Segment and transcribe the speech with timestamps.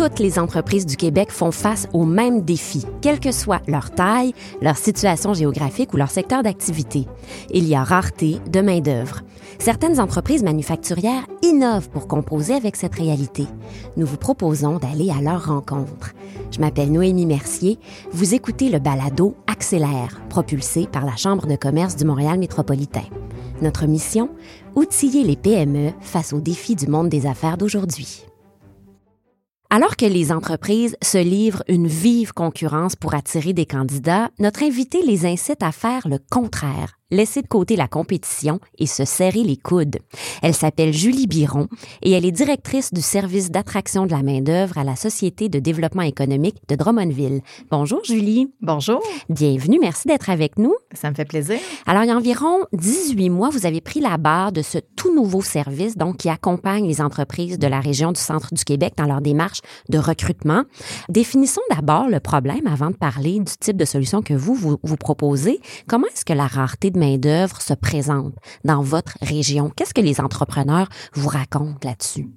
[0.00, 4.32] toutes les entreprises du Québec font face aux mêmes défis, quelle que soit leur taille,
[4.62, 7.06] leur situation géographique ou leur secteur d'activité.
[7.50, 9.20] Il y a rareté de main-d'œuvre.
[9.58, 13.44] Certaines entreprises manufacturières innovent pour composer avec cette réalité.
[13.98, 16.14] Nous vous proposons d'aller à leur rencontre.
[16.50, 17.78] Je m'appelle Noémie Mercier.
[18.10, 23.04] Vous écoutez le balado Accélère, propulsé par la Chambre de commerce du Montréal métropolitain.
[23.60, 24.30] Notre mission
[24.76, 28.24] Outiller les PME face aux défis du monde des affaires d'aujourd'hui.
[29.72, 35.00] Alors que les entreprises se livrent une vive concurrence pour attirer des candidats, notre invité
[35.06, 39.56] les incite à faire le contraire, laisser de côté la compétition et se serrer les
[39.56, 39.98] coudes.
[40.42, 41.68] Elle s'appelle Julie Biron
[42.02, 46.02] et elle est directrice du service d'attraction de la main-d'œuvre à la Société de développement
[46.02, 47.42] économique de Drummondville.
[47.70, 48.52] Bonjour Julie.
[48.60, 49.02] Bonjour.
[49.28, 50.74] Bienvenue, merci d'être avec nous.
[50.92, 51.58] Ça me fait plaisir.
[51.86, 55.14] Alors, il y a environ 18 mois, vous avez pris la barre de ce tout
[55.14, 59.06] nouveau service donc qui accompagne les entreprises de la région du centre du Québec dans
[59.06, 60.64] leur démarche de recrutement.
[61.08, 64.96] Définissons d'abord le problème avant de parler du type de solution que vous vous, vous
[64.96, 65.60] proposez.
[65.88, 68.34] Comment est-ce que la rareté de main-d'œuvre se présente
[68.64, 69.70] dans votre région?
[69.74, 72.28] Qu'est-ce que les entrepreneurs vous racontent là-dessus?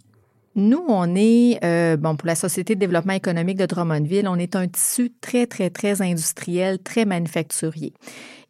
[0.55, 4.55] Nous, on est, euh, bon, pour la Société de développement économique de Drummondville, on est
[4.55, 7.93] un tissu très, très, très industriel, très manufacturier.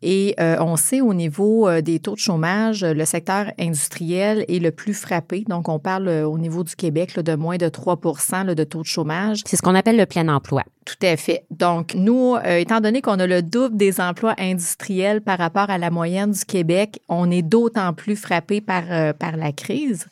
[0.05, 4.59] Et euh, on sait au niveau euh, des taux de chômage, le secteur industriel est
[4.59, 5.45] le plus frappé.
[5.47, 7.97] Donc, on parle euh, au niveau du Québec là, de moins de 3
[8.45, 9.39] là, de taux de chômage.
[9.45, 10.63] C'est ce qu'on appelle le plein emploi.
[10.85, 11.45] Tout à fait.
[11.49, 15.89] Donc, nous, étant donné qu'on a le double des emplois industriels par rapport à la
[15.89, 20.07] moyenne du Québec, on est d'autant plus frappé par, par la crise.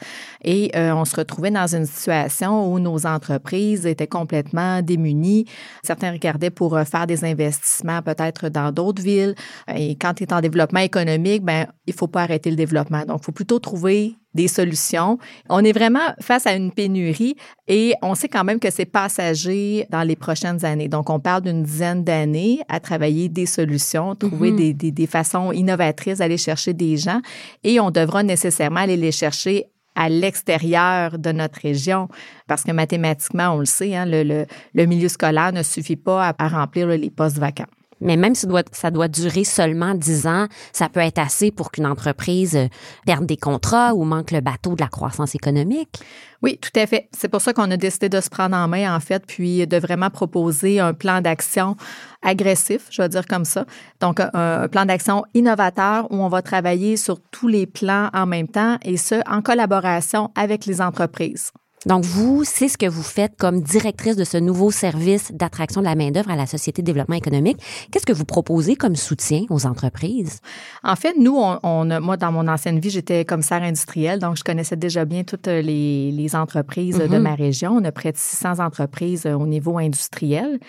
[0.46, 5.46] Et on se retrouvait dans une situation où nos entreprises étaient complètement démunies.
[5.84, 9.36] Certains regardaient pour faire des investissements peut-être dans d'autres villes.
[9.76, 13.04] Et quand tu es en développement économique, ben il faut pas arrêter le développement.
[13.06, 15.18] Donc, il faut plutôt trouver des solutions.
[15.50, 17.36] On est vraiment face à une pénurie
[17.68, 20.88] et on sait quand même que c'est passager dans les prochaines années.
[20.88, 24.58] Donc, on parle d'une dizaine d'années à travailler des solutions, trouver Mhm.
[24.58, 27.22] des, des, des façons innovatrices d'aller chercher des gens
[27.64, 29.66] et on devra nécessairement aller les chercher
[29.96, 32.08] à l'extérieur de notre région,
[32.48, 36.34] parce que mathématiquement, on le sait, hein, le, le, le milieu scolaire ne suffit pas
[36.38, 37.66] à, remplir les postes vacants.
[38.02, 41.86] Mais même si ça doit, durer seulement 10 ans, ça peut être assez pour qu'une
[41.86, 42.68] entreprise euh,
[43.06, 46.00] perde des contrats ou manque le bateau de la croissance économique.
[46.42, 47.08] Oui, tout à fait.
[47.12, 49.78] C'est pour ça qu'on a décidé de se prendre en main, en fait, puis de
[49.78, 51.76] vraiment proposer un plan d'action
[52.24, 53.66] agressif, je vais dire comme ça.
[54.00, 58.26] Donc, un, un plan d'action innovateur où on va travailler sur tous les plans en
[58.26, 61.52] même temps et ce, en collaboration avec les entreprises.
[61.88, 65.86] Donc, vous, c'est ce que vous faites comme directrice de ce nouveau service d'attraction de
[65.88, 67.58] la main-d'œuvre à la Société de développement économique.
[67.92, 70.42] Qu'est-ce que vous proposez comme soutien aux entreprises?
[70.84, 74.38] En fait, nous, on, on a- moi, dans mon ancienne vie, j'étais commissaire industriel, donc
[74.38, 77.18] je connaissais déjà bien toutes les, les entreprises de Mhm.
[77.20, 77.72] ma région.
[77.72, 80.60] On a près de 600 entreprises euh, au niveau industriel.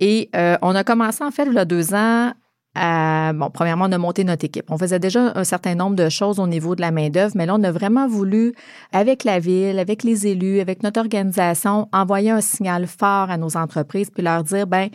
[0.00, 2.32] Et euh, on a commencé, en fait, il y a deux ans,
[2.74, 4.70] à, bon, premièrement, on a monté notre équipe.
[4.70, 7.54] On faisait déjà un certain nombre de choses au niveau de la main-d'œuvre, mais là,
[7.58, 8.54] on a vraiment voulu,
[8.92, 13.56] avec la ville, avec les élus, avec notre organisation, envoyer un signal fort à nos
[13.56, 14.88] entreprises puis leur dire, ben,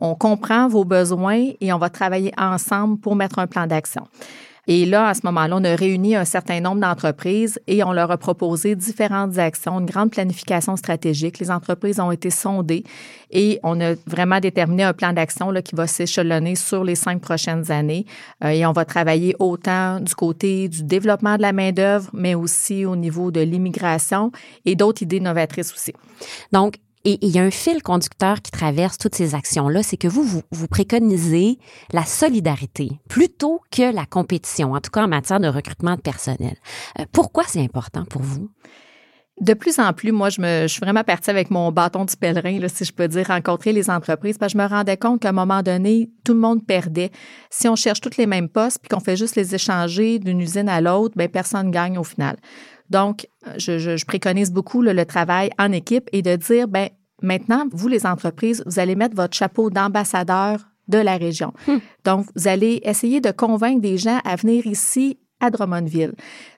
[0.00, 4.06] on comprend vos besoins et on va travailler ensemble pour mettre un plan d'action.
[4.70, 8.10] Et là, à ce moment-là, on a réuni un certain nombre d'entreprises et on leur
[8.10, 11.38] a proposé différentes actions, une grande planification stratégique.
[11.38, 12.84] Les entreprises ont été sondées
[13.30, 17.72] et on a vraiment déterminé un plan d'action qui va s'échelonner sur les cinq prochaines
[17.72, 18.04] années.
[18.44, 22.84] Euh, et on va travailler autant du côté du développement de la main-d'œuvre, mais aussi
[22.84, 24.32] au niveau de l'immigration
[24.66, 25.94] et d'autres idées novatrices aussi.
[26.52, 26.74] Donc,
[27.04, 30.22] et il y a un fil conducteur qui traverse toutes ces actions-là, c'est que vous,
[30.22, 31.58] vous, vous préconisez
[31.92, 36.56] la solidarité plutôt que la compétition, en tout cas en matière de recrutement de personnel.
[36.98, 38.50] Euh, pourquoi c'est important pour vous?
[39.40, 42.16] De plus en plus, moi, je, me, je suis vraiment partie avec mon bâton du
[42.16, 45.20] pèlerin, là, si je peux dire, rencontrer les entreprises, parce que je me rendais compte
[45.20, 47.12] qu'à un moment donné, tout le monde perdait.
[47.48, 50.68] Si on cherche tous les mêmes postes, puis qu'on fait juste les échanger d'une usine
[50.68, 52.36] à l'autre, ben personne gagne au final.
[52.90, 56.88] Donc, je, je, je préconise beaucoup là, le travail en équipe et de dire, ben
[57.22, 61.52] maintenant, vous, les entreprises, vous allez mettre votre chapeau d'ambassadeur de la région.
[62.04, 66.14] Donc, vous allez essayer de convaincre des gens à venir ici à Drummondville.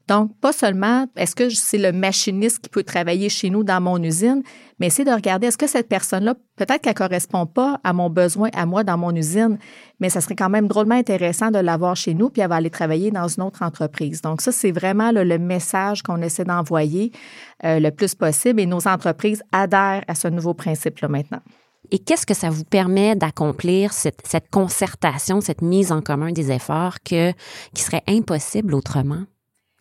[0.09, 4.03] Donc, pas seulement est-ce que c'est le machiniste qui peut travailler chez nous dans mon
[4.03, 4.43] usine,
[4.81, 8.49] mais c'est de regarder est-ce que cette personne-là, peut-être qu'elle correspond pas à mon besoin
[8.55, 9.59] à moi dans mon usine,
[10.01, 12.71] mais ça serait quand même drôlement intéressant de l'avoir chez nous, puis elle va aller
[12.71, 14.21] travailler dans une autre entreprise.
[14.21, 17.13] Donc, ça, c'est vraiment le message qu'on essaie d'envoyer
[17.65, 21.41] euh, le plus possible et nos entreprises adhèrent à ce nouveau principe-là maintenant.
[21.91, 27.01] Et qu'est-ce que ça vous permet d'accomplir cette, concertation, cette mise en commun des efforts
[27.03, 27.33] que,
[27.75, 29.25] qui serait impossible autrement?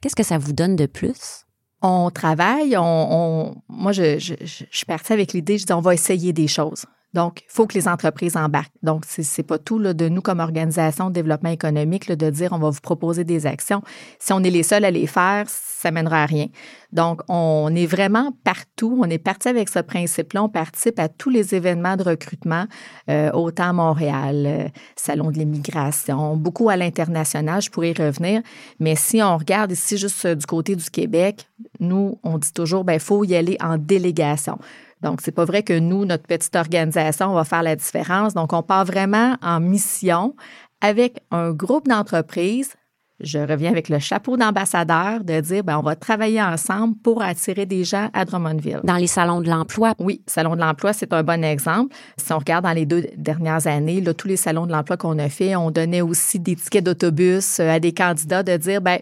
[0.01, 1.45] Qu'est-ce que ça vous donne de plus?
[1.81, 5.93] On travaille, on, moi, je, je, je, suis partie avec l'idée, je dis, on va
[5.93, 6.85] essayer des choses.
[7.13, 8.73] Donc, il faut que les entreprises embarquent.
[8.83, 12.53] Donc, ce n'est pas tout là, de nous comme organisation de développement économique de dire
[12.53, 13.81] on va vous proposer des actions.
[14.19, 16.47] Si on est les seuls à les faire, ça mènera à rien.
[16.91, 18.99] Donc, on est vraiment partout.
[19.01, 20.43] On est parti avec ce principe-là.
[20.43, 22.65] On participe à tous les événements de recrutement,
[23.09, 27.61] euh, autant à Montréal, euh, Salon de l'immigration, beaucoup à l'international.
[27.61, 28.41] Je pourrais y revenir.
[28.79, 31.47] Mais si on regarde ici juste euh, du côté du Québec,
[31.79, 34.57] nous, on dit toujours, ben, il faut y aller en délégation.
[35.01, 38.33] Donc, c'est pas vrai que nous, notre petite organisation, on va faire la différence.
[38.33, 40.35] Donc, on part vraiment en mission
[40.81, 42.73] avec un groupe d'entreprises.
[43.21, 47.65] Je reviens avec le chapeau d'ambassadeur de dire, ben, on va travailler ensemble pour attirer
[47.65, 48.79] des gens à Drummondville.
[48.85, 49.93] Dans les salons de l'emploi.
[49.99, 51.93] Oui, salon de l'emploi, c'est un bon exemple.
[52.15, 55.19] Si on regarde dans les deux dernières années, là, tous les salons de l'emploi qu'on
[55.19, 58.99] a fait, on donnait aussi des tickets d'autobus à des candidats de dire, ben,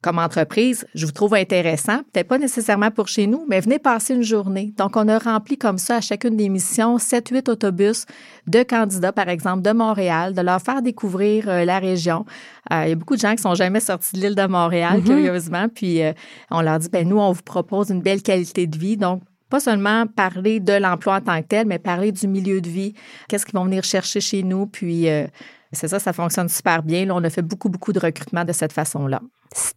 [0.00, 4.14] comme entreprise, je vous trouve intéressant, peut-être pas nécessairement pour chez nous, mais venez passer
[4.14, 4.72] une journée.
[4.76, 8.06] Donc, on a rempli comme ça à chacune des missions 7-8 autobus
[8.46, 12.24] de candidats, par exemple, de Montréal, de leur faire découvrir euh, la région.
[12.72, 15.00] Euh, il y a beaucoup de gens qui sont jamais sortis de l'île de Montréal,
[15.00, 15.04] mm-hmm.
[15.04, 16.12] curieusement, puis euh,
[16.52, 18.96] on leur dit, ben nous, on vous propose une belle qualité de vie.
[18.96, 22.68] Donc, pas seulement parler de l'emploi en tant que tel, mais parler du milieu de
[22.68, 22.94] vie,
[23.28, 25.08] qu'est-ce qu'ils vont venir chercher chez nous, puis
[25.72, 27.04] c'est ça, ça fonctionne super bien.
[27.04, 29.20] Là, on a fait beaucoup, beaucoup de recrutement de cette façon-là.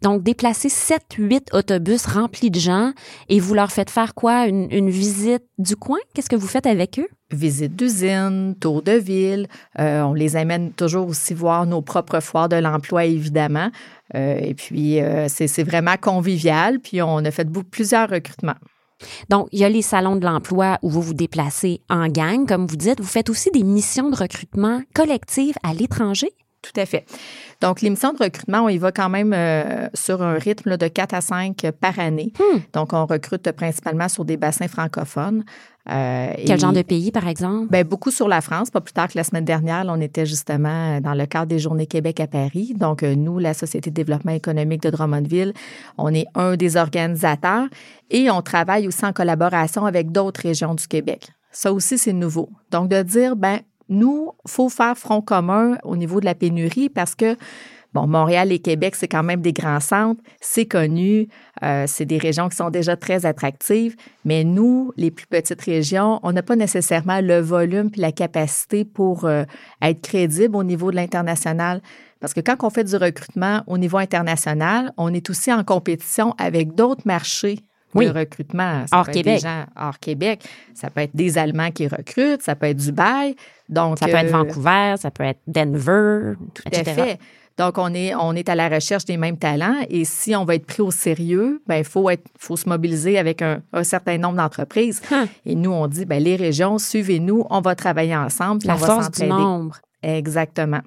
[0.01, 2.91] Donc, déplacer 7, 8 autobus remplis de gens
[3.29, 4.47] et vous leur faites faire quoi?
[4.47, 5.99] Une, visite du coin?
[6.13, 7.07] Qu'est-ce que vous faites avec eux?
[7.31, 9.47] Visite d'usine, tour de ville.
[9.79, 13.69] Euh, on les amène toujours aussi voir nos propres foires de l'emploi, évidemment.
[14.15, 16.79] Euh, et puis, euh, c'est vraiment convivial.
[16.79, 18.57] Puis, on a fait plusieurs recrutements.
[19.29, 22.67] Donc, il y a les salons de l'emploi où vous vous déplacez en gang, comme
[22.67, 22.99] vous dites.
[22.99, 26.31] Vous faites aussi des missions de recrutement collectives à l'étranger?
[26.61, 27.05] Tout à fait.
[27.59, 30.87] Donc, les missions de recrutement, on y va quand même euh, sur un rythme de
[30.87, 32.33] 4 à 5 par année.
[32.39, 32.59] Hmm.
[32.73, 35.43] Donc, on recrute principalement sur des bassins francophones.
[35.89, 37.71] Euh, Quel genre de pays, par exemple?
[37.71, 38.69] Bien, beaucoup sur la France.
[38.69, 41.87] Pas plus tard que la semaine dernière, on était justement dans le cadre des Journées
[41.87, 42.73] Québec à Paris.
[42.75, 45.53] Donc, euh, nous, la Société de développement économique de Drummondville,
[45.97, 47.65] on est un des organisateurs
[48.11, 51.29] et on travaille aussi en collaboration avec d'autres régions du Québec.
[51.51, 52.49] Ça aussi, c'est nouveau.
[52.69, 53.59] Donc, de dire, ben
[53.91, 57.37] nous, faut faire front commun au niveau de la pénurie parce que
[57.93, 61.27] Bon, Montréal et Québec, c'est quand même des grands centres, c'est connu,
[61.61, 66.21] euh, c'est des régions qui sont déjà très attractives, mais nous, les plus petites régions,
[66.23, 69.43] on n'a pas nécessairement le volume et la capacité pour euh,
[69.81, 71.81] être crédible au niveau de l'international.
[72.21, 76.33] Parce que quand on fait du recrutement au niveau international, on est aussi en compétition
[76.37, 77.59] avec d'autres marchés
[77.95, 78.07] oui.
[78.07, 78.85] de recrutement.
[78.91, 79.43] hors Québec.
[79.75, 80.43] hors Québec.
[80.73, 83.35] Ça peut être des Allemands qui recrutent, ça peut être Dubaï.
[83.69, 87.19] Donc, ça peut être euh, Vancouver, ça peut être Denver, tout à fait.
[87.57, 90.55] Donc, on est, on est à la recherche des mêmes talents et si on va
[90.55, 94.37] être pris au sérieux, ben il faut, être, faut se mobiliser avec un, certain nombre
[94.37, 95.01] d'entreprises.
[95.11, 95.27] Hein.
[95.45, 98.65] Et nous, on dit, ben les régions, suivez-nous, on va travailler ensemble.
[98.65, 99.77] La force du nombre.
[100.01, 100.81] Exactement.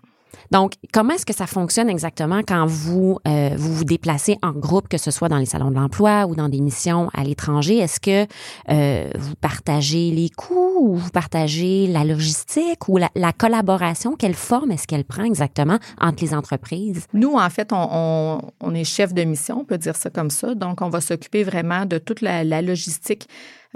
[0.51, 4.89] Donc, comment est-ce que ça fonctionne exactement quand vous, euh, vous vous déplacez en groupe,
[4.89, 7.79] que ce soit dans les salons de l'emploi ou dans des missions à l'étranger?
[7.79, 8.27] Est-ce que
[8.71, 14.17] euh, vous partagez les coûts ou vous partagez la logistique ou la, collaboration?
[14.17, 17.07] Quelle forme est-ce qu'elle prend exactement entre les entreprises?
[17.13, 18.41] Nous, en fait, on,
[18.75, 20.55] est chef de mission, on peut dire ça comme ça.
[20.55, 23.29] Donc, on va s'occuper vraiment de toute la, logistique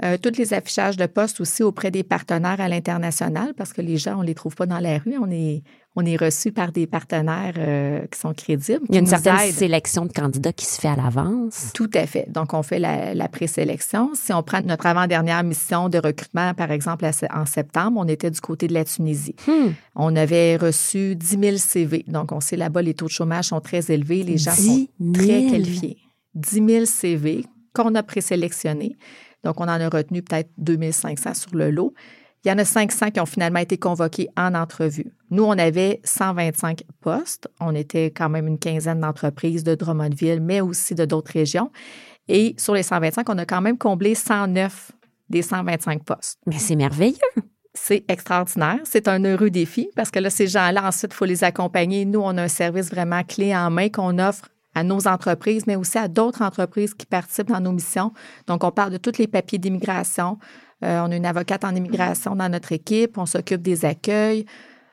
[0.03, 3.97] euh, tous les affichages de postes aussi auprès des partenaires à l'international parce que les
[3.97, 5.17] gens, on les trouve pas dans la rue.
[5.19, 5.61] On est,
[5.95, 8.85] on est reçu par des partenaires euh, qui sont crédibles.
[8.89, 11.71] Il y a une certaine sélection de candidats qui se fait à l'avance.
[11.73, 12.29] Tout à fait.
[12.29, 14.11] Donc, on fait la, la présélection.
[14.13, 18.39] Si on prend notre avant-dernière mission de recrutement, par exemple, en septembre, on était du
[18.39, 19.35] côté de la Tunisie.
[19.47, 19.71] Hmm.
[19.95, 22.05] On avait reçu 10 000 CV.
[22.07, 24.23] Donc, on sait là-bas, les taux de chômage sont très élevés.
[24.23, 25.97] Les gens sont très qualifiés.
[26.35, 28.95] 10 000 CV qu'on a présélectionnés.
[29.43, 31.93] Donc, on en a retenu peut-être 2500 sur le lot.
[32.43, 35.11] Il y en a 500 qui ont finalement été convoqués en entrevue.
[35.29, 37.49] Nous, on avait 125 postes.
[37.59, 41.71] On était quand même une quinzaine d'entreprises de Drummondville, mais aussi de d'autres régions.
[42.29, 44.91] Et sur les 125, on a quand même comblé 109
[45.29, 46.39] des 125 postes.
[46.45, 47.17] Mais c'est merveilleux.
[47.75, 48.79] C'est extraordinaire.
[48.83, 52.03] C'est un heureux défi parce que là, ces gens-là, ensuite, il faut les accompagner.
[52.03, 55.75] Nous, on a un service vraiment clé en main qu'on offre à nos entreprises, mais
[55.75, 58.11] aussi à d'autres entreprises qui participent dans nos missions.
[58.47, 60.39] Donc, on parle de tous les papiers d'immigration.
[60.83, 63.17] Euh, on a une avocate en immigration dans notre équipe.
[63.17, 64.45] On s'occupe des accueils.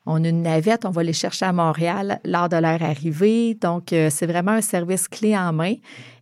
[0.04, 0.84] On a une navette.
[0.84, 3.54] On va les chercher à Montréal lors de leur arrivée.
[3.54, 5.74] Donc, euh, c'est vraiment un service clé en main.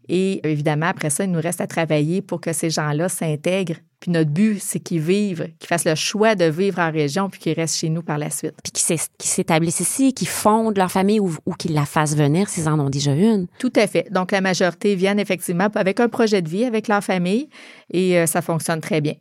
[0.09, 4.13] Et évidemment, après ça, il nous reste à travailler pour que ces gens-là s'intègrent Puis
[4.13, 7.55] notre but, c'est qu'ils vivent, qu'ils fassent le choix de vivre en région puis qu'ils
[7.55, 8.53] restent chez nous par la suite.
[8.63, 8.99] Puis qu'ils
[9.31, 13.13] s'établissent ici, qu'ils fondent leur famille ou, qu'ils la fassent venir s'ils en ont déjà
[13.13, 13.47] une.
[13.59, 14.13] Tout à fait.
[14.13, 17.49] Donc, la majorité viennent effectivement avec un projet de vie avec leur famille
[17.91, 19.15] et euh, ça fonctionne très bien.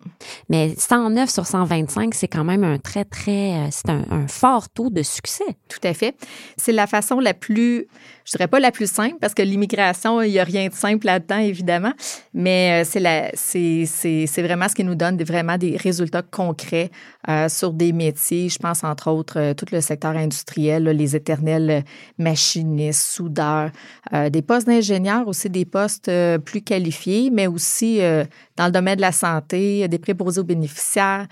[0.49, 4.67] Mais 109 sur 125, c'est quand même un très, très, euh, c'est un, un, fort
[4.67, 5.45] taux de succès.
[5.69, 6.13] Tout à fait.
[6.57, 7.87] C'est la façon la plus,
[8.25, 11.05] je dirais pas la plus simple parce que l'immigration, il y a rien de simple
[11.05, 11.93] là-dedans, évidemment,
[12.33, 16.23] mais euh, c'est la, c'est, c'est, c'est vraiment ce qui nous donne vraiment des résultats
[16.23, 16.89] concrets
[17.29, 18.49] euh, sur des métiers.
[18.49, 21.83] Je pense entre autres euh, tout le secteur industriel, les éternels
[22.17, 23.69] machinistes, soudeurs,
[24.13, 26.09] euh, des postes d'ingénieurs aussi, des postes
[26.43, 27.99] plus qualifiés, mais aussi
[28.57, 31.27] dans le domaine de la santé, des préposés aux bénéficiaires.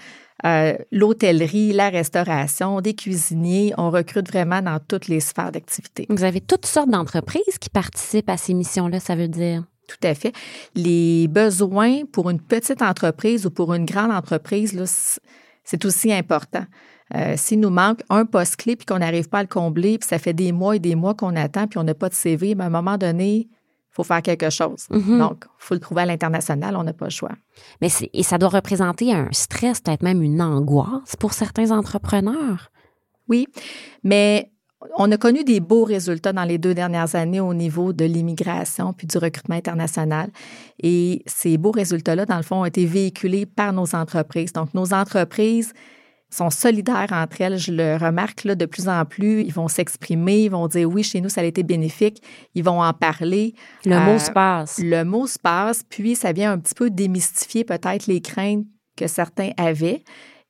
[0.91, 3.73] l'hôtellerie, la restauration, des cuisiniers.
[3.77, 6.05] On recrute vraiment dans toutes les sphères d'activité.
[6.09, 9.63] Vous avez toutes sortes d'entreprises qui participent à ces missions-là, ça veut dire?
[9.91, 10.33] Tout à fait.
[10.75, 14.79] Les besoins pour une petite entreprise ou pour une grande entreprise,
[15.63, 16.65] c'est aussi important.
[17.13, 20.07] Euh, s'il nous manque un poste clé puis qu'on n'arrive pas à le combler, puis
[20.07, 22.55] ça fait des mois et des mois qu'on attend puis on n'a pas de CV,
[22.55, 24.85] mais à un moment donné, il faut faire quelque chose.
[24.89, 25.17] Mm-hmm.
[25.17, 27.31] Donc, il faut le trouver à l'international, on n'a pas le choix.
[27.81, 32.71] Mais et ça doit représenter un stress, peut-être même une angoisse pour certains entrepreneurs?
[33.27, 33.47] Oui,
[34.03, 34.50] mais
[34.97, 38.93] on a connu des beaux résultats dans les deux dernières années au niveau de l'immigration
[38.93, 40.29] puis du recrutement international.
[40.81, 44.53] Et ces beaux résultats-là, dans le fond, ont été véhiculés par nos entreprises.
[44.53, 45.73] Donc, nos entreprises
[46.29, 47.57] sont solidaires entre elles.
[47.57, 49.41] Je le remarque là, de plus en plus.
[49.41, 52.21] Ils vont s'exprimer, ils vont dire oui, chez nous, ça a été bénéfique.
[52.55, 53.53] Ils vont en parler.
[53.85, 54.79] Le mot se passe.
[54.81, 59.07] Le mot se passe, puis ça vient un petit peu démystifier peut-être les craintes que
[59.07, 60.03] certains avaient.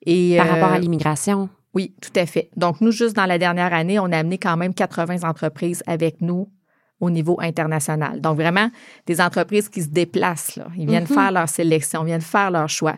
[0.05, 1.49] Et, Par rapport à euh, l'immigration.
[1.73, 2.49] Oui, tout à fait.
[2.57, 6.21] Donc, nous, juste dans la dernière année, on a amené quand même 80 entreprises avec
[6.21, 6.49] nous
[6.99, 8.21] au niveau international.
[8.21, 8.69] Donc, vraiment,
[9.07, 10.57] des entreprises qui se déplacent.
[10.57, 10.67] Là.
[10.77, 11.13] Ils viennent mm-hmm.
[11.13, 12.97] faire leur sélection, ils viennent faire leur choix.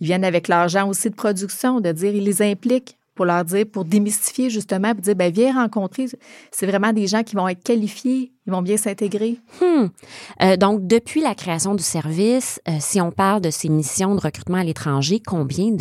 [0.00, 3.66] Ils viennent avec l'argent aussi de production, de dire, ils les impliquent pour leur dire,
[3.66, 6.06] pour démystifier justement, pour dire, ben viens rencontrer.
[6.52, 9.40] C'est vraiment des gens qui vont être qualifiés, ils vont bien s'intégrer.
[9.60, 9.86] Hmm.
[10.40, 14.20] Euh, donc, depuis la création du service, euh, si on parle de ces missions de
[14.20, 15.72] recrutement à l'étranger, combien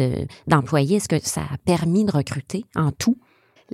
[0.48, 3.20] d'employés est-ce que ça a permis de recruter en tout?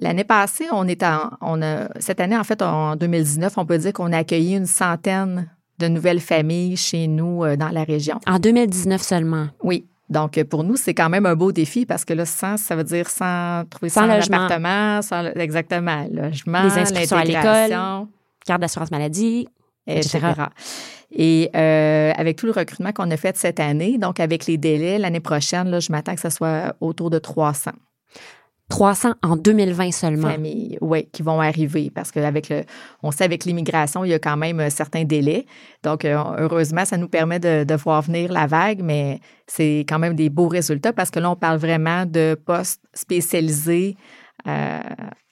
[0.01, 3.77] L'année passée, on est en, on a, cette année, en fait, en 2019, on peut
[3.77, 8.19] dire qu'on a accueilli une centaine de nouvelles familles chez nous euh, dans la région.
[8.27, 9.47] En 2019 seulement?
[9.63, 9.87] Oui.
[10.09, 12.83] Donc, pour nous, c'est quand même un beau défi parce que là, sans, ça veut
[12.83, 18.07] dire sans trouver sans, appartement, sans, exactement, logement, les inscriptions à l'école,
[18.45, 19.47] carte d'assurance maladie,
[19.87, 20.19] etc.
[21.15, 24.97] Et euh, avec tout le recrutement qu'on a fait cette année, donc avec les délais,
[24.97, 27.71] l'année prochaine, là, je m'attends que ce soit autour de 300.
[28.73, 30.31] 300 en 2020 seulement.
[30.31, 32.63] Familles, oui, qui vont arriver parce qu'avec le,
[33.03, 35.45] on sait avec l'immigration, il y a quand même certains délais.
[35.83, 40.15] Donc, euh, heureusement, ça nous permet de, voir venir la vague, mais c'est quand même
[40.15, 43.95] des beaux résultats parce que là, on parle vraiment de postes spécialisés
[44.47, 44.79] euh,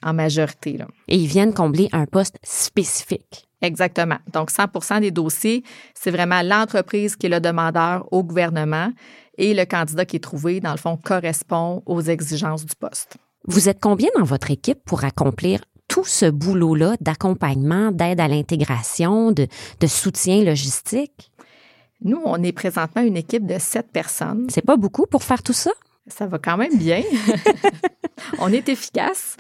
[0.04, 0.78] en majorité.
[1.08, 3.48] Et ils viennent combler un poste spécifique.
[3.64, 4.18] Exactement.
[4.32, 5.64] Donc, 100% des dossiers,
[5.96, 8.92] c'est vraiment l'entreprise qui est le demandeur au gouvernement
[9.40, 13.18] et le candidat qui est trouvé, dans le fond, correspond aux exigences du poste.
[13.48, 19.32] Vous êtes combien dans votre équipe pour accomplir tout ce boulot-là d'accompagnement, d'aide à l'intégration,
[19.32, 19.48] de,
[19.88, 21.32] soutien logistique?
[22.04, 24.48] Nous, on est présentement une équipe de sept personnes.
[24.50, 25.72] C'est pas beaucoup pour faire tout ça?
[26.08, 27.04] Ça va quand même bien.
[28.40, 29.38] on est efficace.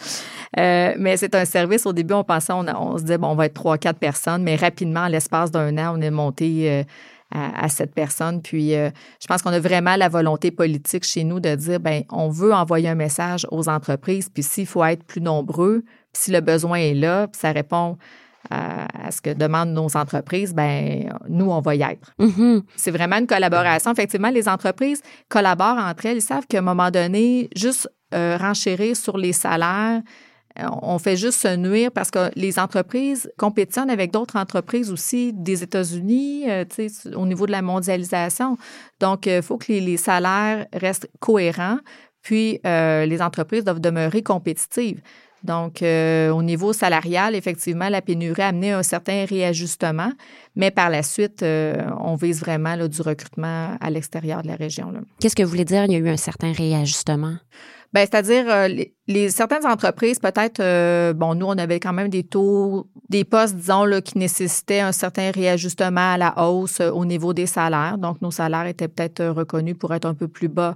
[0.59, 1.85] Euh, mais c'est un service.
[1.85, 4.55] Au début, on pensait, on, se disait, bon, on va être trois, quatre personnes, mais
[4.55, 6.83] rapidement, à l'espace d'un an, on est monté euh,
[7.31, 8.41] à, cette personne.
[8.41, 8.89] Puis, euh,
[9.21, 12.53] je pense qu'on a vraiment la volonté politique chez nous de dire, ben, on veut
[12.53, 14.29] envoyer un message aux entreprises.
[14.29, 15.83] Puis, s'il faut être plus nombreux,
[16.13, 17.97] puis si le besoin est là, puis ça répond
[18.49, 22.13] à, ce que demandent nos entreprises, ben nous, on va y être.
[22.19, 22.63] Mm-hmm.
[22.75, 23.91] C'est vraiment une collaboration.
[23.91, 26.17] Effectivement, les entreprises collaborent entre elles.
[26.17, 30.01] Ils savent qu'à un moment donné, juste euh, renchérir sur les salaires,
[30.57, 35.63] on fait juste se nuire parce que les entreprises compétitionnent avec d'autres entreprises aussi des
[35.63, 36.65] États-Unis euh,
[37.15, 38.57] au niveau de la mondialisation.
[38.99, 41.77] Donc, il faut que les, salaires restent cohérents,
[42.21, 45.01] puis les entreprises doivent demeurer compétitives.
[45.43, 50.11] Donc, au niveau salarial, effectivement, la pénurie a amené un certain réajustement,
[50.55, 54.93] mais par la suite, on vise vraiment du recrutement à l'extérieur de la région.
[55.19, 57.37] Qu'est-ce que vous voulez dire, il y a eu un certain réajustement?
[57.93, 58.69] Ben, c'est-à-dire euh,
[59.07, 63.55] les, certaines entreprises, peut-être, euh, bon, nous, on avait quand même des taux, des postes,
[63.55, 67.97] disons, là, qui nécessitaient un certain réajustement à la hausse euh, au niveau des salaires.
[67.97, 70.75] Donc, nos salaires étaient peut-être reconnus pour être un peu plus bas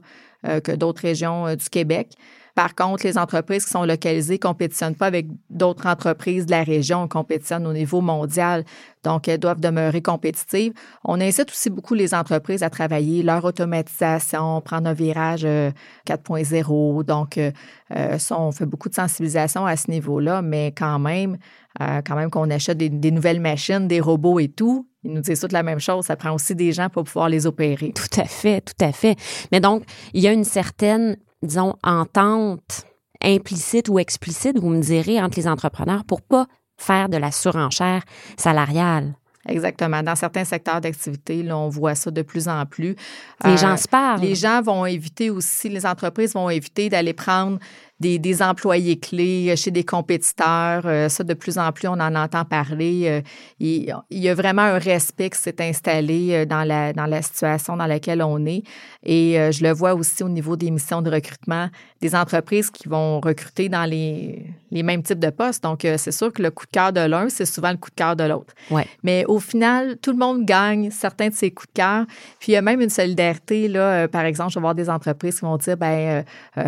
[0.64, 2.12] que d'autres régions du Québec.
[2.56, 6.64] Par contre, les entreprises qui sont localisées ne compétitionnent pas avec d'autres entreprises de la
[6.64, 8.64] région, compétitionnent au niveau mondial.
[9.04, 10.72] Donc, elles doivent demeurer compétitives.
[11.04, 17.00] On incite aussi beaucoup les entreprises à travailler leur automatisation, prendre un virage 4.0.
[17.00, 17.52] Euh, Donc, euh,
[17.94, 21.38] euh, on fait beaucoup de sensibilisation à ce niveau-là, mais quand même,
[21.78, 25.42] quand même qu'on achète des, des, nouvelles machines, des robots et tout, ils nous disent
[25.42, 26.06] toutes la même chose.
[26.06, 27.92] Ça prend aussi des gens pour pouvoir les opérer.
[27.94, 29.18] Tout à fait, tout à fait.
[29.52, 29.84] Mais donc,
[30.14, 32.86] il y a une certaine disons, entente
[33.22, 36.48] implicite ou explicite, vous me direz, entre les entrepreneurs pour pas
[36.78, 38.04] faire de la surenchère
[38.38, 39.16] salariale.
[39.48, 40.02] Exactement.
[40.02, 42.96] Dans certains secteurs d'activité, on voit ça de plus en plus.
[43.44, 44.22] Les gens euh, se parlent.
[44.22, 47.60] Les gens vont éviter aussi, les entreprises vont éviter d'aller prendre
[48.00, 50.84] des, employés clés euh, chez des compétiteurs.
[50.86, 53.04] Euh, ça, de plus en plus, on en entend parler.
[53.06, 53.22] Euh,
[53.60, 57.86] il, y a vraiment un respect qui s'est installé dans la, dans la situation dans
[57.86, 58.64] laquelle on est.
[59.04, 61.70] Et je le vois aussi au niveau des missions de recrutement,
[62.02, 65.64] des entreprises qui vont recruter dans les, les mêmes types de postes.
[65.64, 67.96] Donc, c'est sûr que le coup de cœur de l'un, c'est souvent le coup de
[67.96, 68.54] cœur de l'autre.
[68.72, 68.88] Ouais.
[69.04, 72.06] Mais au final, tout le monde gagne certains de ses coups de cœur.
[72.40, 73.68] Puis, il y a même une solidarité.
[73.68, 76.26] Là, par exemple, je vais voir des entreprises qui vont dire, ben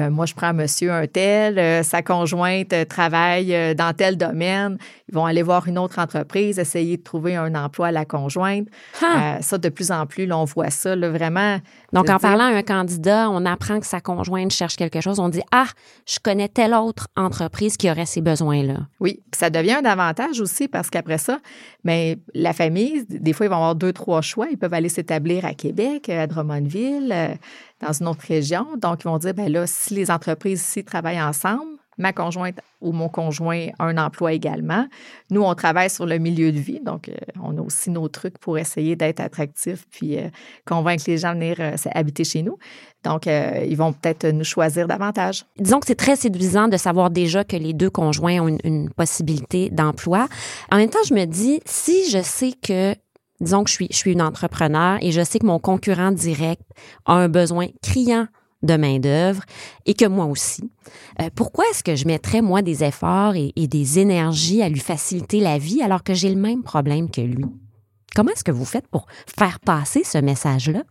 [0.09, 4.77] moi, je prends monsieur un euh, sa conjointe euh, travaille euh, dans tel domaine.
[5.09, 8.67] Ils vont aller voir une autre entreprise, essayer de trouver un emploi à la conjointe.
[9.41, 11.59] ça, de plus en plus, on voit ça vraiment.
[11.93, 15.19] Donc, en parlant à un candidat, on apprend que sa conjointe cherche quelque chose.
[15.19, 15.67] On dit Ah,
[16.05, 18.87] je connais telle autre entreprise qui aurait ces besoins-là.
[18.99, 21.39] Oui, ça devient un avantage aussi parce qu'après ça,
[21.83, 24.47] mais la famille, des fois, ils vont avoir deux, trois choix.
[24.51, 27.37] Ils peuvent aller s'établir à Québec, à Drummondville,
[27.81, 28.67] dans une autre région.
[28.77, 32.91] Donc, ils vont dire, ben là, si les entreprises ici travaillent ensemble, ma conjointe ou
[32.91, 34.85] mon conjoint un emploi également.
[35.29, 38.37] Nous, on travaille sur le milieu de vie, donc euh, on a aussi nos trucs
[38.37, 40.29] pour essayer d'être attractifs puis euh,
[40.65, 42.57] convaincre les gens de venir euh, habiter chez nous.
[43.03, 45.45] Donc, ils vont peut-être nous choisir davantage.
[45.57, 49.69] Disons que c'est très séduisant de savoir déjà que les deux conjoints ont une possibilité
[49.69, 50.27] d'emploi.
[50.71, 52.95] En même temps, je me dis, si je sais que
[53.39, 56.63] disons que je suis, je suis une entrepreneur et je sais que mon concurrent direct
[57.05, 58.27] a un besoin criant
[58.63, 59.43] de main-d'œuvre
[59.85, 60.69] et que moi aussi.
[61.21, 65.39] Euh, pourquoi est-ce que je mettrais, moi, des efforts et, des énergies à lui faciliter
[65.39, 67.45] la vie alors que j'ai le même problème que lui?
[68.15, 70.83] Comment est-ce que vous faites pour faire passer ce message-là?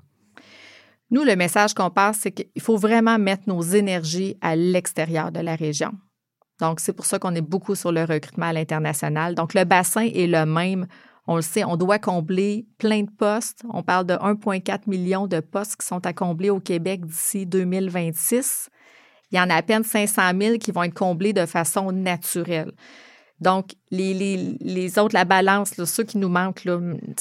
[1.10, 5.40] Nous, le message qu'on passe, c'est qu'il faut vraiment mettre nos énergies à l'extérieur de
[5.40, 5.92] la région.
[6.60, 9.34] Donc, c'est pour ça qu'on est beaucoup sur le recrutement à l'international.
[9.34, 10.86] Donc, le bassin est le même
[11.26, 13.64] on le sait, on doit combler plein de postes.
[13.72, 18.70] On parle de 1,4 million de postes qui sont à combler au Québec d'ici 2026.
[19.32, 22.72] Il y en a à peine 500 000 qui vont être comblés de façon naturelle.
[23.40, 26.66] Donc, les, les, autres, la balance, ceux qui nous manquent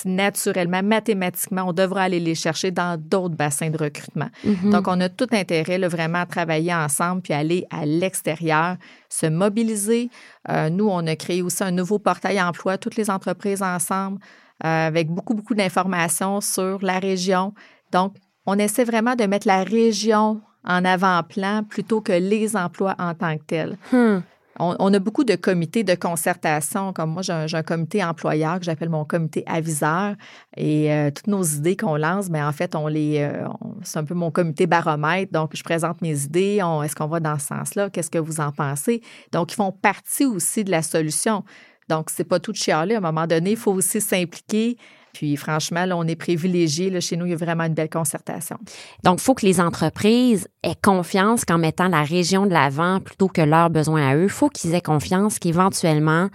[0.06, 4.30] naturellement, mathématiquement, on devra aller les chercher dans d'autres bassins de recrutement.
[4.46, 4.70] Mm-hmm.
[4.70, 8.78] Donc, on a tout intérêt vraiment à travailler ensemble puis aller à l'extérieur,
[9.10, 10.10] se mobiliser.
[10.50, 14.20] Euh, nous, on a créé aussi un nouveau portail emploi, toutes les entreprises ensemble,
[14.64, 17.54] euh, avec beaucoup, beaucoup d'informations sur la région.
[17.92, 23.14] Donc, on essaie vraiment de mettre la région en avant-plan plutôt que les emplois en
[23.14, 23.78] tant que tels.
[23.92, 24.20] Hmm.
[24.60, 26.94] On, a beaucoup de comités de concertation.
[26.94, 30.16] Comme moi, j'ai un, comité employeur que j'appelle mon comité aviseur.
[30.56, 33.48] Et euh, toutes nos idées qu'on lance, mais ben, en fait, on les, euh,
[33.84, 35.32] c'est un peu mon comité baromètre.
[35.34, 36.62] Donc, je présente mes idées.
[36.84, 37.90] est-ce qu'on va dans ce sens-là?
[37.90, 39.02] Qu'est-ce que vous en pensez?
[39.34, 41.44] Donc, ils font partie aussi de la solution.
[41.90, 42.96] Donc, c'est pas tout de chialer.
[42.96, 44.78] À un moment donné, il faut aussi s'impliquer.
[45.16, 47.00] Puis franchement, là, on est privilégié.
[47.00, 48.58] chez nous, il y a vraiment une belle concertation.
[49.06, 53.30] Donc, il faut que les entreprises aient confiance qu'en mettant la région de l'avant plutôt
[53.30, 56.28] que leurs besoins à eux, il faut qu'ils aient confiance qu'éventuellement,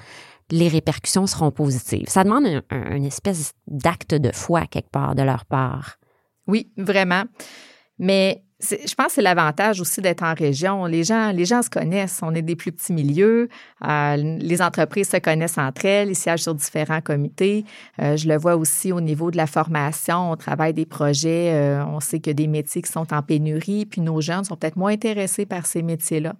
[0.50, 2.08] les répercussions seront positives.
[2.08, 5.96] Ça demande une espèce d'acte de foi quelque part de leur part.
[6.46, 7.24] Oui, vraiment.
[8.00, 10.86] Mais je pense que c'est l'avantage aussi d'être en région.
[10.86, 12.20] Les gens, les gens se connaissent.
[12.22, 13.48] On est des plus petits milieux.
[13.86, 16.08] Euh, les entreprises se connaissent entre elles.
[16.10, 17.64] Ils siègent sur différents comités.
[18.00, 20.32] Euh, je le vois aussi au niveau de la formation.
[20.32, 21.52] On travaille des projets.
[21.52, 23.86] Euh, on sait qu'il y a des métiers qui sont en pénurie.
[23.86, 26.34] Puis nos jeunes sont peut-être moins intéressés par ces métiers-là.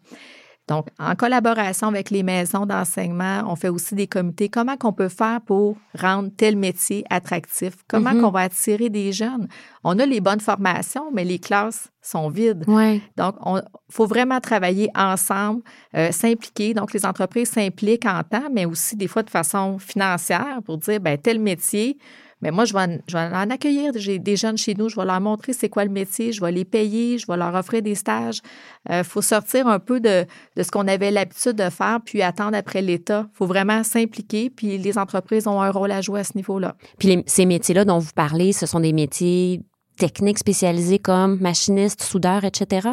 [0.70, 4.48] Donc, en collaboration avec les maisons d'enseignement, on fait aussi des comités.
[4.48, 7.74] Comment qu'on peut faire pour rendre tel métier attractif?
[7.88, 8.20] Comment mm-hmm.
[8.20, 9.48] qu'on va attirer des jeunes?
[9.82, 12.64] On a les bonnes formations, mais les classes sont vides.
[13.16, 15.62] Donc, il faut vraiment travailler ensemble,
[15.96, 16.72] euh, s'impliquer.
[16.72, 21.00] Donc, les entreprises s'impliquent en temps, mais aussi des fois de façon financière pour dire,
[21.00, 21.98] ben tel métier,
[22.42, 22.80] mais moi, je vais,
[23.14, 23.92] en, accueillir.
[23.96, 26.52] J'ai des jeunes chez nous, je vais leur montrer c'est quoi le métier, je vais
[26.52, 28.40] les payer, je vais leur offrir des stages.
[28.88, 30.24] Il euh, faut sortir un peu de,
[30.56, 33.26] ce qu'on avait l'habitude de faire, puis attendre après l'État.
[33.32, 36.76] Il faut vraiment s'impliquer, puis les entreprises ont un rôle à jouer à ce niveau-là.
[36.98, 39.60] Puis ces métiers-là dont vous parlez, ce sont des métiers
[39.98, 42.88] techniques spécialisés comme machiniste, soudeur, etc.?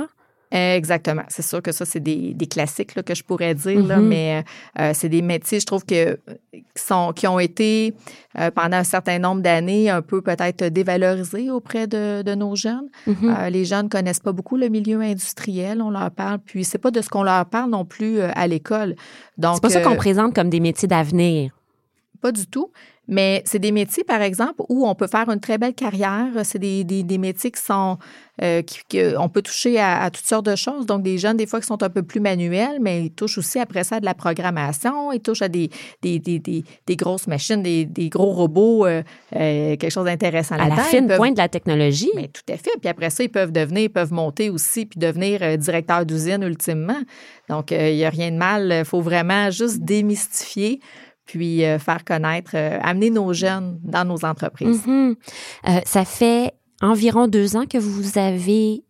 [0.50, 1.24] Exactement.
[1.28, 4.08] C'est sûr que ça, c'est des, classiques que je pourrais dire, là, Mhm.
[4.08, 4.44] mais
[4.80, 6.18] euh, c'est des métiers, je trouve, que,
[6.54, 7.94] qui, sont, qui ont été,
[8.40, 12.88] euh, pendant un certain nombre d'années, un peu peut-être dévalorisés auprès de, de nos jeunes.
[13.06, 13.16] Mhm.
[13.38, 16.92] Euh, les jeunes connaissent pas beaucoup le milieu industriel, on leur parle, puis c'est pas
[16.92, 18.96] de ce qu'on leur parle non plus euh, à l'école.
[19.38, 21.52] Donc, C'est pas ça euh, qu'on présente comme des métiers d'avenir.
[22.22, 22.72] Pas du tout.
[23.10, 26.28] Mais c'est des métiers, par exemple, où on peut faire une très belle carrière.
[26.44, 27.98] C'est des, des, des métiers qui sont.
[28.44, 30.86] Euh, qui, que on peut toucher à, à, toutes sortes de choses.
[30.86, 33.58] Donc, des jeunes, des fois, qui sont un peu plus manuels, mais ils touchent aussi
[33.60, 35.12] après ça à de la programmation.
[35.14, 35.70] Ils touchent à des,
[36.04, 39.02] des, des, grosses machines, des, des gros robots, euh,
[39.36, 40.84] euh, quelque chose d'intéressant À la là-dedans.
[40.84, 42.12] fine Ils peuvent- pointe de la technologie.
[42.16, 42.72] mais tout à fait.
[42.80, 47.00] Puis après ça, ils peuvent devenir, ils peuvent monter aussi, puis devenir directeur d'usine ultimement.
[47.50, 48.76] Donc, il n'y a rien de mal.
[48.80, 50.80] Il faut vraiment juste démystifier,
[51.28, 54.88] puis euh, faire connaître, euh, amener nos jeunes dans nos entreprises.
[54.88, 55.16] Mhm.
[55.68, 58.84] Euh, ça fait environ deux ans que vous avez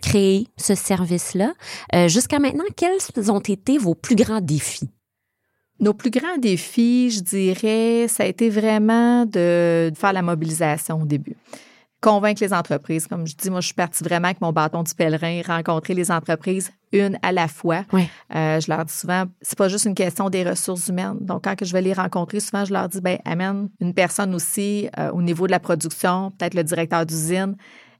[0.00, 1.52] créé ce service-là.
[2.08, 4.90] Jusqu'à maintenant, quels ont été vos plus grands défis?
[5.78, 11.06] Nos plus grands défis, je dirais, ça a été vraiment de faire la mobilisation au
[11.06, 11.36] début.
[12.00, 13.06] Convaincre les entreprises.
[13.06, 16.10] Comme je dis, moi, je suis partie vraiment avec mon bâton du pèlerin, rencontrer les
[16.10, 17.84] entreprises une à la fois.
[18.34, 21.18] Euh, je leur dis souvent, c'est pas juste une question des ressources humaines.
[21.20, 24.88] Donc, quand je vais les rencontrer, souvent, je leur dis, ben, amène une personne aussi
[24.98, 27.54] euh, au niveau de la production, peut-être le directeur d'usine,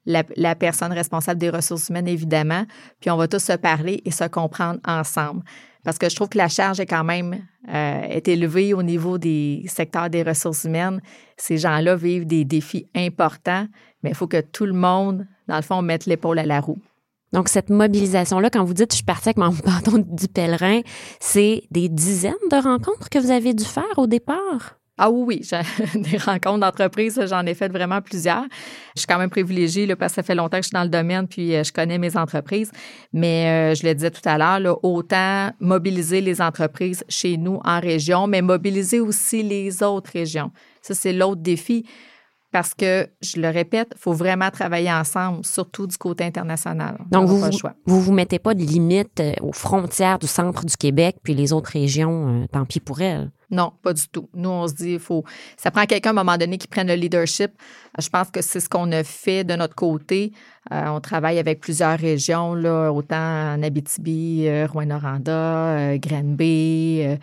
[0.06, 2.64] la, la personne responsable des ressources humaines, évidemment.
[3.00, 5.42] Puis, on va tous se parler et se comprendre ensemble.
[5.84, 9.18] Parce que je trouve que la charge est quand même euh, est élevée au niveau
[9.18, 11.00] des secteurs des ressources humaines.
[11.36, 13.66] Ces gens-là vivent des défis importants,
[14.02, 16.78] mais il faut que tout le monde, dans le fond, mette l'épaule à la roue.
[17.32, 20.80] Donc, cette mobilisation-là, quand vous dites je suis partie avec mon bâton du pèlerin,
[21.20, 24.80] c'est des dizaines de rencontres que vous avez dû faire au départ?
[25.02, 25.58] Ah oui, oui,
[25.94, 28.44] des rencontres d'entreprise, j'en ai fait vraiment plusieurs.
[28.94, 30.82] Je suis quand même privilégiée là, parce que ça fait longtemps que je suis dans
[30.82, 32.70] le domaine, puis euh, je connais mes entreprises.
[33.14, 37.80] Mais euh, je le disais tout à l'heure, autant mobiliser les entreprises chez nous en
[37.80, 40.50] région, mais mobiliser aussi les autres régions.
[40.82, 41.86] Ça, c'est l'autre défi.
[42.52, 46.98] Parce que, je le répète, il faut vraiment travailler ensemble, surtout du côté international.
[47.10, 47.74] Donc, On vous choix.
[47.86, 51.52] vous vous mettez pas de limite euh, aux frontières du centre du Québec, puis les
[51.52, 53.30] autres régions, euh, tant pis pour elles.
[53.50, 54.28] Non, pas du tout.
[54.34, 55.24] Nous, on se dit, il faut.
[55.56, 57.50] Ça prend quelqu'un à un moment donné qui prenne le leadership.
[57.98, 60.32] Je pense que c'est ce qu'on a fait de notre côté.
[60.72, 67.16] Euh, on travaille avec plusieurs régions, là, autant en Abitibi, euh, Rouyn-Noranda, euh, Granby, euh,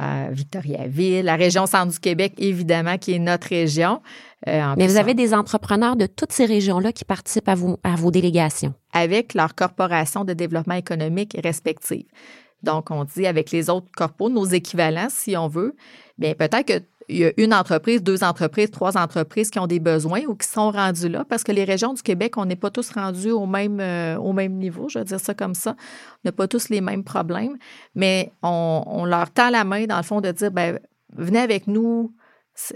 [0.00, 4.00] euh, Victoriaville, la région centre du Québec, évidemment, qui est notre région.
[4.48, 7.96] Euh, Mais vous avez des entrepreneurs de toutes ces régions-là qui participent à, vous, à
[7.96, 8.74] vos délégations.
[8.92, 12.04] avec leur corporation de développement économique respective.
[12.62, 15.74] Donc, on dit avec les autres corpos, nos équivalents, si on veut,
[16.18, 20.22] bien peut-être qu'il y a une entreprise, deux entreprises, trois entreprises qui ont des besoins
[20.28, 22.90] ou qui sont rendues là, parce que les régions du Québec, on n'est pas tous
[22.90, 25.74] rendus au même, euh, au même niveau, je vais dire ça comme ça.
[25.78, 27.56] On n'a pas tous les mêmes problèmes,
[27.94, 30.78] mais on, leur tend la main, dans le fond, de dire, ben
[31.16, 32.14] venez avec nous,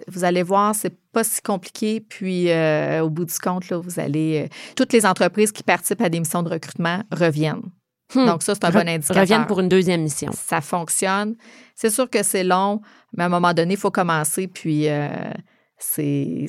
[0.09, 2.01] vous allez voir, c'est pas si compliqué.
[2.01, 4.45] Puis, euh, au bout du compte, vous allez.
[4.45, 7.71] euh, toutes les entreprises qui participent à des missions de recrutement reviennent.
[8.15, 8.27] Hmm.
[8.27, 9.23] Donc, ça, c'est un Re- bon indicateur.
[9.23, 10.31] Reviennent pour une deuxième mission.
[10.33, 11.35] Ça fonctionne.
[11.75, 12.81] C'est sûr que c'est long,
[13.17, 14.47] mais à un moment donné, il faut commencer.
[14.47, 15.09] Puis, euh,
[15.79, 16.47] c'est,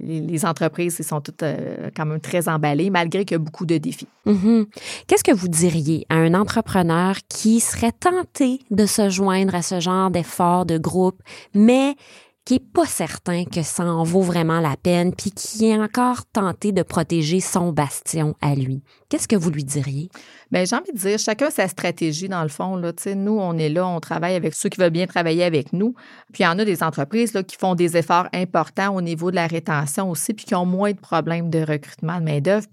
[0.00, 3.66] les, entreprises, ils sont toutes euh, quand même très emballées, malgré qu'il y a beaucoup
[3.66, 4.08] de défis.
[4.26, 4.66] Mhm.
[5.06, 9.80] Qu'est-ce que vous diriez à un entrepreneur qui serait tenté de se joindre à ce
[9.80, 11.22] genre d'effort de groupe,
[11.54, 11.94] mais
[12.44, 16.26] qui est pas certain que ça en vaut vraiment la peine, puis qui est encore
[16.26, 18.82] tenté de protéger son bastion à lui?
[19.08, 20.08] Qu'est-ce que vous lui diriez?
[20.50, 22.76] Bien, j'ai envie de dire, chacun sa stratégie dans le fond.
[22.76, 22.92] Là.
[23.14, 25.94] Nous, on est là, on travaille avec ceux qui veulent bien travailler avec nous.
[26.32, 29.36] Puis il y en a des entreprises qui font des efforts importants au niveau de
[29.36, 32.66] la rétention aussi, puis qui ont moins de problèmes de recrutement de main-d'œuvre.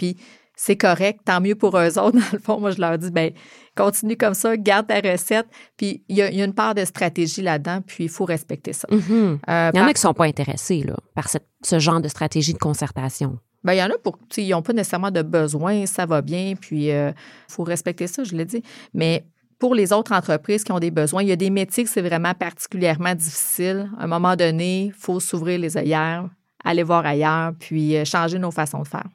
[0.61, 2.11] C'est correct, tant mieux pour eux autres.
[2.19, 3.31] Dans le fond, moi, je leur dis, ben
[3.77, 5.47] continue comme ça, garde ta recette.
[5.77, 8.25] Puis il y, a il y a une part de stratégie là-dedans, puis il faut
[8.25, 8.85] respecter ça.
[8.91, 9.39] Mhm.
[9.49, 12.01] Euh, Il y en par- a qui sont pas intéressés là, par cette- ce genre
[12.01, 13.39] de stratégie de concertation.
[13.63, 16.55] Ben, il y en a pour, ils n'ont pas nécessairement de besoin, ça va bien,
[16.59, 17.13] puis il
[17.47, 18.61] faut respecter ça, je l'ai dit.
[18.93, 19.25] Mais
[19.59, 22.01] pour les autres entreprises qui ont des besoins, il y a des métiers que c'est
[22.01, 23.89] vraiment particulièrement difficile.
[23.97, 26.25] À un moment donné, il faut s'ouvrir les œillères,
[26.65, 29.05] aller voir ailleurs, puis euh, changer nos façons de faire.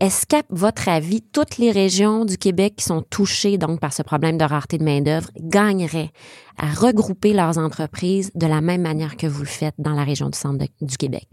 [0.00, 4.02] Est-ce qu'à votre avis, toutes les régions du Québec qui sont touchées donc par ce
[4.02, 6.10] problème de rareté de main-d'œuvre gagneraient
[6.56, 10.30] à regrouper leurs entreprises de la même manière que vous le faites dans la région
[10.30, 11.28] du centre du Québec?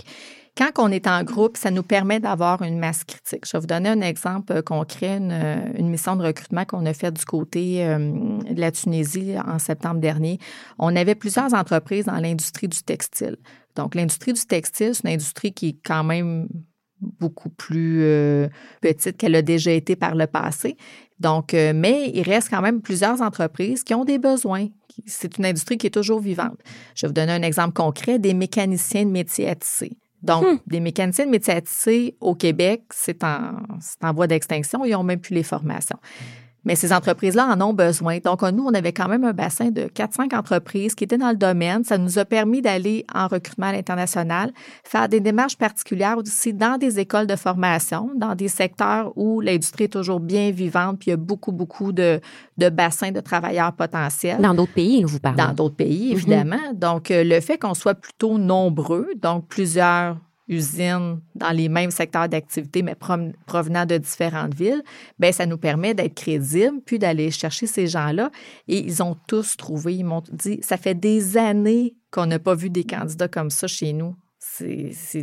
[0.57, 3.45] Quand on est en groupe, ça nous permet d'avoir une masse critique.
[3.45, 6.85] Je vais vous donner un exemple euh, concret, une, euh, une mission de recrutement qu'on
[6.87, 10.39] a faite du côté euh, de la Tunisie en septembre dernier.
[10.77, 13.37] On avait plusieurs entreprises dans l'industrie du textile.
[13.75, 16.49] Donc, l'industrie du textile, c'est une industrie qui est quand même
[17.01, 18.47] beaucoup plus euh,
[18.81, 20.77] petite qu'elle a déjà été par le passé.
[21.19, 24.67] Donc, euh, mais il reste quand même plusieurs entreprises qui ont des besoins.
[25.05, 26.57] C'est une industrie qui est toujours vivante.
[26.95, 29.97] Je vais vous donner un exemple concret des mécaniciens de métier à tisser.
[30.23, 30.57] Donc, hmm.
[30.65, 33.57] des mécaniciens de métier à tisser au Québec, c'est en,
[34.01, 34.83] en voie d'extinction.
[34.85, 35.97] Ils n'ont même plus les formations.
[36.67, 38.17] Mais ces entreprises-là en ont besoin.
[38.19, 41.37] Donc, nous, on avait quand même un bassin de 4-5 entreprises qui étaient dans le
[41.37, 41.85] domaine.
[41.85, 44.51] Ça nous a permis d'aller en recrutement à l'international,
[44.83, 49.85] faire des démarches particulières aussi dans des écoles de formation, dans des secteurs où l'industrie
[49.85, 52.19] est toujours bien vivante, puis il y a beaucoup, beaucoup de,
[52.57, 54.41] de bassins de travailleurs potentiels.
[54.41, 55.37] Dans d'autres pays, vous parlez.
[55.37, 56.17] Dans d'autres pays, mhm.
[56.17, 56.73] évidemment.
[56.73, 62.29] Donc, euh, le fait qu'on soit plutôt nombreux, donc plusieurs usines dans les mêmes secteurs
[62.29, 64.83] d'activité, mais provenant de différentes villes,
[65.19, 68.31] ben ça nous permet d'être crédibles, puis d'aller chercher ces gens-là.
[68.67, 72.55] Et ils ont tous trouvé, ils m'ont dit, ça fait des années qu'on n'a pas
[72.55, 74.15] vu des candidats comme ça chez nous.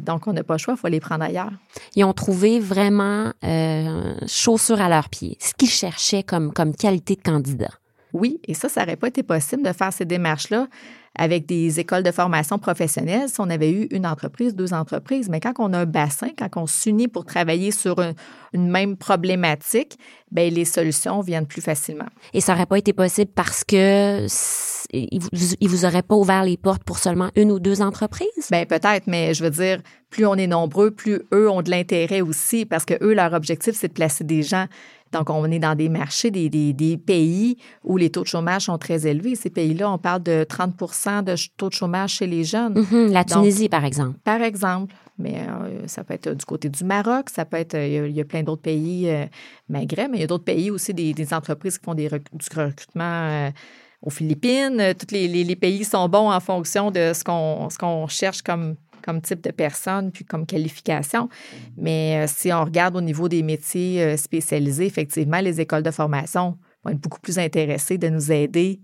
[0.03, 1.53] Donc, on n'a pas le choix, il faut les prendre ailleurs.
[1.97, 7.17] Ils ont trouvé vraiment euh, chaussures à leurs pieds, ce qu'ils cherchaient comme, comme qualité
[7.17, 7.71] de candidat.
[8.13, 10.69] Oui, et ça, ça n'aurait pas été possible de faire ces démarches-là
[11.17, 15.29] avec des écoles de formation professionnelle si on avait eu une entreprise, deux entreprises.
[15.29, 17.97] Mais quand on a un bassin, quand on s'unit pour travailler sur
[18.53, 19.99] une, même problématique,
[20.31, 22.07] bien, les solutions viennent plus facilement.
[22.33, 24.27] Et ça n'aurait pas été possible parce que
[24.93, 25.29] il vous,
[25.63, 28.49] vous aurait pas ouvert les portes pour seulement une ou deux entreprises?
[28.51, 32.21] Bien, peut-être, mais je veux dire, plus on est nombreux, plus eux ont de l'intérêt
[32.21, 34.67] aussi parce que eux, leur objectif, c'est de placer des gens
[35.15, 38.79] donc, on est dans des marchés, des, des, pays où les taux de chômage sont
[38.79, 39.37] très élevés.
[39.37, 42.75] Ces pays-là, on parle de 30% de taux de chômage chez les jeunes.
[42.75, 43.13] Mm-hmm.
[43.13, 44.19] la Tunisie, par exemple.
[44.25, 44.93] Par exemple.
[45.17, 48.25] Mais euh, ça peut être du côté du Maroc, ça peut être, il y a,
[48.25, 49.27] plein d'autres pays, euh,
[49.69, 53.29] Maghreb, mais il y a d'autres pays aussi, des, entreprises qui font des, du recrutement
[53.31, 53.51] euh,
[54.03, 54.95] aux Philippines.
[54.99, 58.75] Tous les, les, pays sont bons en fonction de ce qu'on, ce qu'on cherche comme
[59.05, 61.29] comme type de personne, puis comme qualification.
[61.77, 65.91] Mais euh, si on regarde au niveau des métiers euh, spécialisés, effectivement, les écoles de
[65.91, 68.81] formation vont être beaucoup plus intéressées de nous aider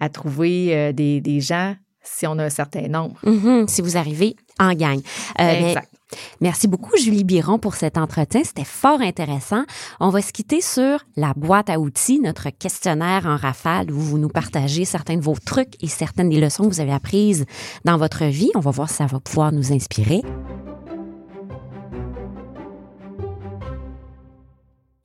[0.00, 3.20] à trouver euh, des, des gens si on a un certain nombre.
[3.22, 3.68] Mm-hmm.
[3.68, 5.00] si vous arrivez en gang.
[5.38, 5.91] exact.
[6.40, 8.42] Merci beaucoup, Julie Biron, pour cet entretien.
[8.44, 9.64] C'était fort intéressant.
[10.00, 14.18] On va se quitter sur la boîte à outils, notre questionnaire en rafale où vous
[14.18, 17.44] nous partagez certains de vos trucs et certaines des leçons que vous avez apprises
[17.84, 18.50] dans votre vie.
[18.54, 20.22] On va voir si ça va pouvoir nous inspirer.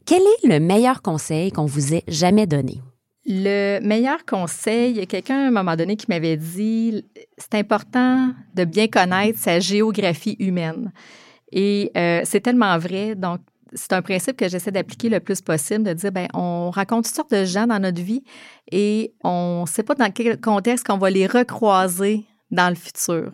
[0.06, 2.82] Quel est le meilleur conseil qu'on vous ait jamais donné?
[3.30, 7.04] Le meilleur conseil, il y a quelqu'un à un moment donné qui m'avait dit,
[7.38, 10.94] c'est important de bien connaître sa géographie humaine.
[11.52, 13.16] Et euh, c'est tellement vrai.
[13.16, 13.42] Donc,
[13.74, 17.16] c'est un principe que j'essaie d'appliquer le plus possible, de dire, ben, on raconte toutes
[17.16, 18.24] sortes de gens dans notre vie
[18.72, 23.34] et on ne sait pas dans quel contexte qu'on va les recroiser dans le futur.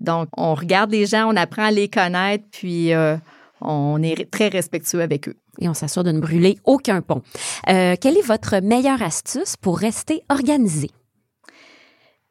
[0.00, 3.16] Donc, on regarde les gens, on apprend à les connaître, puis euh,
[3.60, 7.22] on est très respectueux avec eux et on s'assure de ne brûler aucun pont.
[7.68, 10.90] Euh, quelle est votre meilleure astuce pour rester organisé?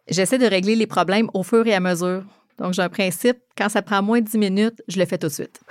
[0.07, 2.23] J'essaie de régler les problèmes au fur et à mesure.
[2.57, 5.27] Donc, j'ai un principe, quand ça prend moins de 10 minutes, je le fais tout
[5.27, 5.61] de suite.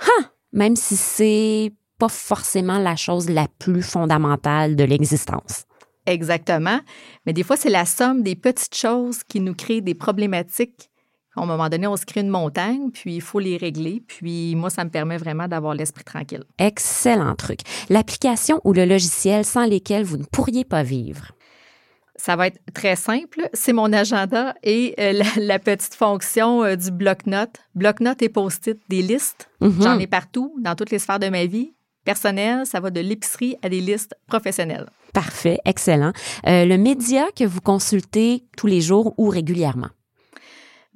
[0.53, 5.65] Même si c'est pas forcément la chose la plus fondamentale de l'existence.
[6.05, 6.79] Exactement.
[7.25, 10.89] Mais des fois, c'est la somme des petites choses qui nous créent des problématiques
[11.35, 14.03] à un moment donné, on se crée une montagne, puis il faut les régler.
[14.07, 16.43] Puis moi, ça me permet vraiment d'avoir l'esprit tranquille.
[16.57, 17.59] Excellent truc.
[17.89, 21.31] L'application ou le logiciel sans lesquels vous ne pourriez pas vivre?
[22.15, 23.47] Ça va être très simple.
[23.53, 27.55] C'est mon agenda et euh, la, petite fonction euh, du bloc-notes.
[27.75, 29.49] Bloc-notes et post-it, des listes.
[29.61, 29.81] Mhm.
[29.81, 31.73] J'en ai partout, dans toutes les sphères de ma vie.
[32.03, 34.87] Personnel, ça va de l'épicerie à des listes professionnelles.
[35.13, 36.11] Parfait, excellent.
[36.47, 39.89] Euh, le média que vous consultez tous les jours ou régulièrement?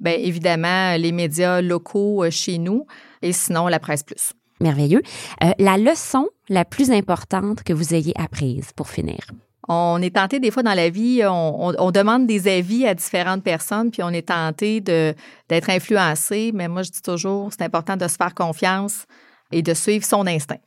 [0.00, 2.86] Bien, évidemment, les médias locaux euh, chez nous
[3.22, 4.32] et sinon la presse plus.
[4.60, 5.02] Merveilleux.
[5.42, 9.18] Euh, la leçon la plus importante que vous ayez apprise pour finir?
[9.66, 13.90] On est tenté des fois dans la vie, on, demande des avis à différentes personnes,
[13.90, 18.16] puis on est tenté d'être influencé, mais moi je dis toujours, c'est important de se
[18.16, 19.06] faire confiance
[19.52, 20.58] et de suivre son instinct.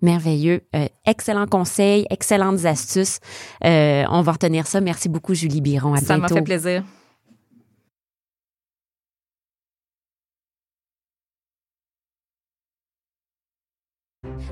[0.00, 0.62] Merveilleux.
[0.74, 3.18] Euh, excellent conseil, excellentes astuces.
[3.62, 4.80] on va retenir ça.
[4.80, 5.92] Merci beaucoup, Julie Biron.
[5.92, 6.84] À ça m'a fait plaisir.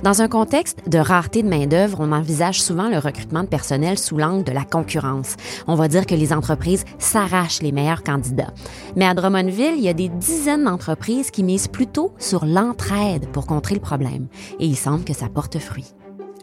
[0.03, 4.17] Dans un contexte de rareté de main-d'œuvre, on envisage souvent le recrutement de personnel sous
[4.17, 5.37] l'angle de la concurrence.
[5.67, 8.53] On va dire que les entreprises s'arrachent les meilleurs candidats.
[8.95, 13.47] Mais à Drummondville, il y a des dizaines d'entreprises qui misent plutôt sur l'entraide pour
[13.47, 14.29] contrer le problème.
[14.61, 15.95] Et il semble que ça porte fruit.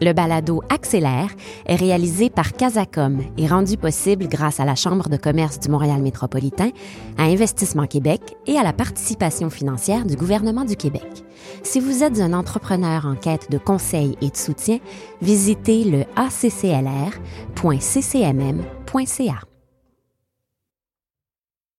[0.01, 1.29] Le balado Accélère
[1.65, 6.01] est réalisé par Casacom et rendu possible grâce à la Chambre de commerce du Montréal
[6.01, 6.71] métropolitain,
[7.17, 11.23] à Investissement Québec et à la participation financière du gouvernement du Québec.
[11.63, 14.79] Si vous êtes un entrepreneur en quête de conseils et de soutien,
[15.21, 17.13] visitez le acclr.ccmm.ca.